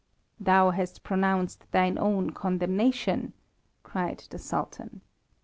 "Thou 0.39 0.71
hast 0.71 1.03
pronounced 1.03 1.71
thine 1.71 1.95
own 1.99 2.31
condemnation," 2.31 3.33
cried 3.83 4.23
the 4.31 4.39
Sultan. 4.39 5.01